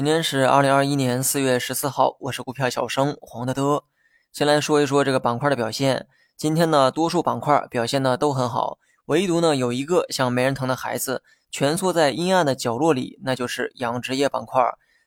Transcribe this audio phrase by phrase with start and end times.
[0.00, 3.84] 今天是二零二一年四月十四号，我是股票小生黄德德。
[4.32, 6.08] 先来说一说这个板块的表现。
[6.38, 14.62] 今天呢，多数板块表现呢都很好，唯独呢有一个像没人疼的孩子蜷缩在阴暗的角落里，那就是养殖业板块。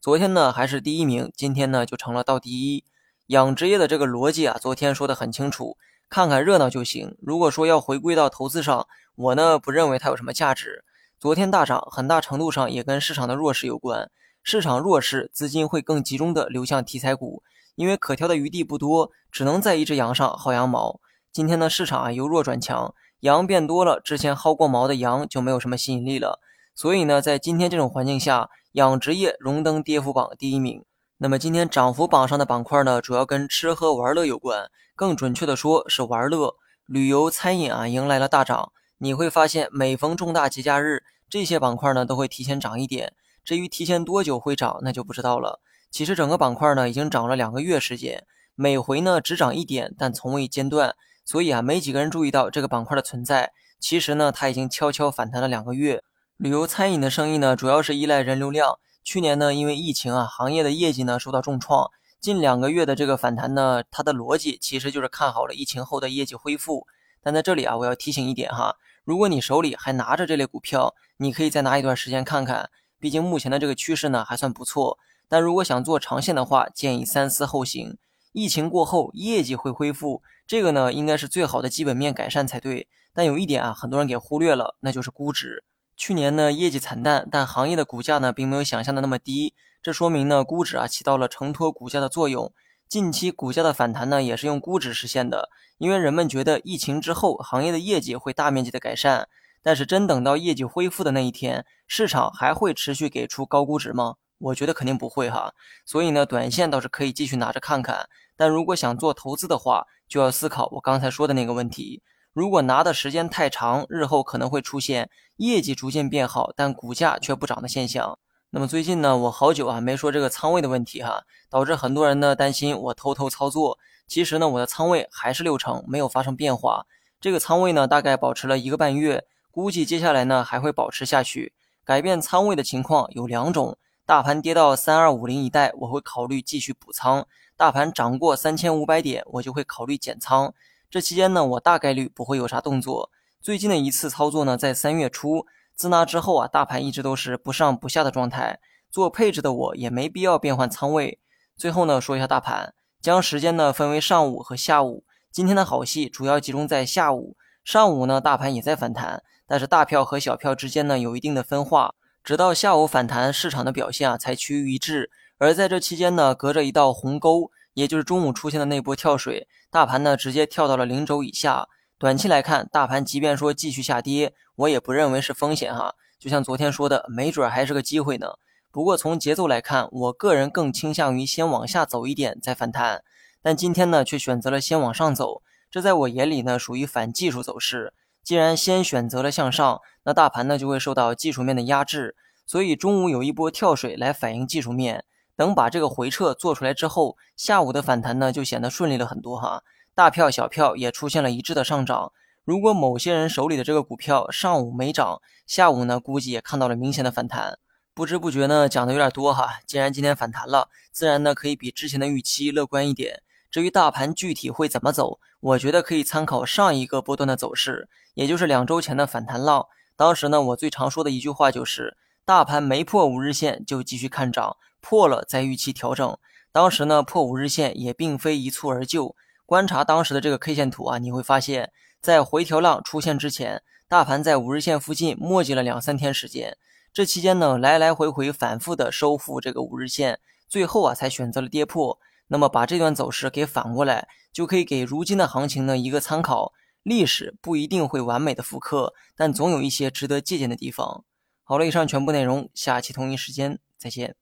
[0.00, 2.82] 昨天呢还是第一名，今天呢就成了倒第一。
[3.26, 5.76] 养殖业的这个逻辑啊，昨天说的很清楚，
[6.08, 7.14] 看看热闹就行。
[7.20, 8.86] 如果说要回归到投资上，
[9.16, 10.82] 我呢不认为它有什么价值。
[11.20, 14.10] 昨天大涨，很大程度上也跟市场的弱势有关。
[14.42, 17.42] 市场弱势，资金会更集中的流向题材股，
[17.74, 21.00] 因为可挑的余地不多，只能在一只羊上薅羊毛。
[21.32, 26.40] 今天的市场啊由弱转强，羊变多了，之前薅过毛的羊就没有什么吸引力了。
[26.74, 30.84] 所以呢，在今天这种环境下，养殖业荣登跌幅榜第一名。
[31.18, 36.54] 那么今天涨幅榜上的板块呢，主要跟吃喝玩乐有关，更准确的说是玩乐。
[36.86, 38.72] 旅游、餐饮啊迎来了大涨。
[38.98, 43.12] 你会发现，每逢重大节假日，这些板块呢都会提前涨一点。
[43.48, 45.62] 至于提前多久会涨，那就不知道了。
[45.90, 50.94] 其实整个板块呢已经涨了两个月时间，每回呢只涨一点，但从未间断。
[51.24, 53.52] 所以啊，没几个人注意到这个板块的存在。
[53.80, 56.02] 其实呢，它已经悄悄反弹了两个月。
[56.36, 58.78] 旅游餐饮的生意呢，主要是依赖人流量。
[59.02, 61.90] 去年呢，因为疫情啊，行业的业绩呢受到重创。
[62.20, 66.86] 近两个月的这个反弹呢，它的逻辑其实就是看好了疫情后的业绩恢复。
[67.22, 72.68] 但在这里啊，我要提醒一点哈，如果你手里还拿着这类股票，你可以再拿一段时间看看。
[73.00, 74.98] 毕竟目前的这个趋势呢还算不错，
[75.28, 77.96] 但如果想做长线的话，建议三思后行。
[78.32, 82.86] 疫情过后业绩会恢复，这个呢应该是最好的基本面改善才对。
[83.14, 85.64] 但有一点啊，很多人给忽略了，那就是估值。
[85.96, 92.52] 去年呢业绩惨淡，但行业的股价呢并没有想象的那么低，这说明呢估值啊起到了承托股价的作用。
[92.88, 95.48] 近期股价的反弹呢也是用估值实现的，
[95.78, 99.28] 因为人们觉得疫情之后行业的业绩会大面积的改善。
[99.62, 104.14] 但是真等到业绩恢复的那一天，市场还会持续给出高估值吗？
[104.38, 105.52] 我觉得肯定不会哈。
[105.84, 108.08] 所以呢，短线倒是可以继续拿着看看。
[108.36, 112.02] 但如果想做投资的话，就要思考我刚才说的那个问题。
[112.32, 118.16] 如果拿的时间太长，日后可能会出现业绩逐渐变好，但股价却不涨的现象。
[118.50, 123.76] 那么最近呢，我好久啊没说这个仓位的问题哈，导致很多人呢担心我偷偷操作。
[124.06, 126.86] 其实呢，我的仓位还是六成，没有发生变化。
[127.20, 129.24] 这个仓位呢，大概保持了一个半月。
[129.58, 131.52] 估计接下来呢还会保持下去。
[131.84, 133.76] 改变仓位的情况有两种：
[134.06, 137.24] 大盘跌到三二五零一带，我会考虑继续补仓；
[137.56, 140.54] 大盘涨过三千五百点，我就会考虑减仓。
[140.88, 143.10] 这期间呢，我大概率不会有啥动作。
[143.40, 145.44] 最近的一次操作呢，在三月初，
[145.74, 148.60] 自那之后啊，大盘一直都是不上不下的状态。
[148.88, 151.18] 做配置的我也没必要变换仓位。
[151.56, 155.02] 最后呢，说一下大盘，将时间呢分为上午和下午。
[155.32, 159.24] 今天的好戏主要集中在下午，上午呢，大盘也在反弹。
[159.48, 165.10] 但是大票和小票之间呢有一定的分化，直到下午反弹，市场的表现啊才趋于一致。
[165.38, 171.66] 而在这期间呢，隔着一道鸿沟，也就是中午出现的那波跳水，大盘呢直接跳到了零轴以下。
[171.96, 175.94] 短期来看，大盘即便说继续下跌，我也不认为是风险哈。
[176.18, 178.34] 就像昨天说的，没准儿还是个机会呢。
[178.70, 183.02] 不过从节奏来看，我个人更倾向于先往下走一点再反弹。
[183.40, 187.94] 但今天呢，却选择了先往上走，这在我眼里呢属于反技术走势。
[188.28, 195.06] 既然先选择了向上，那大盘呢就会受到技术面的压制，所以中午有一波跳水来反映技术面。
[195.34, 199.62] 等把这个回撤做出来之后，下午的反弹呢就显得顺利了很多哈。
[199.94, 202.12] 大票小票也出现了一致的上涨。
[202.44, 207.58] 如果某些人手里的这个股票上午没涨，下午呢估计也看到了明显的反弹。
[207.94, 209.60] 不知不觉呢讲的有点多哈。
[209.66, 213.22] 既然今天反弹了，自然呢可以比之前的预期乐观一点。
[213.50, 217.88] 至于大盘具体会怎么走，我觉得可以参考上一个波段的走势。
[218.14, 219.66] 也就是两周前的反弹浪，
[219.96, 226.18] 当时呢，我最常说的一句话就是，大盘没破五日线就继续看涨，破了再预期调整。
[226.50, 229.14] 当时呢，破五日线也并非一蹴而就。
[229.46, 236.58] 观察当时的这个 K 线图啊，你会发现在回调浪出现之前，大盘在五日线附近磨叽了两三天时间。
[236.92, 240.18] 这期间呢，来来回回反复的收复这个五日线，
[240.48, 241.98] 最后啊，才选择了跌破。
[242.28, 246.52] 那么把这段走势给反过来，就可以给如今的行情呢一个参考。
[246.84, 251.04] 历史不一定会完美的复刻，但总有一些值得借鉴的地方。
[251.42, 254.16] 好了，以上全部内容，下期同一时间再见。